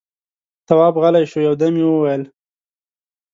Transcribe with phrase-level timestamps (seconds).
[0.67, 2.23] تواب غلی شو، يودم يې وويل: